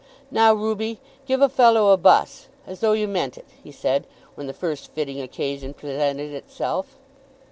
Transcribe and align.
"Now, 0.31 0.55
Ruby, 0.55 0.99
give 1.27 1.41
a 1.41 1.47
fellow 1.47 1.89
a 1.91 1.95
buss, 1.97 2.47
as 2.65 2.79
though 2.79 2.93
you 2.93 3.07
meant 3.07 3.37
it," 3.37 3.45
he 3.63 3.71
said, 3.71 4.07
when 4.33 4.47
the 4.47 4.51
first 4.51 4.89
fitting 4.93 5.21
occasion 5.21 5.75
presented 5.75 6.31
itself. 6.33 6.97